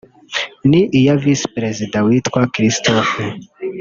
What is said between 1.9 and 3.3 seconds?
witwa Christophe